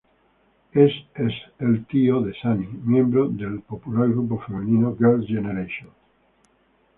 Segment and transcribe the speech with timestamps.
[0.71, 5.91] Él es el tío de Sunny, miembro de el popular grupo femenino Girls' Generation.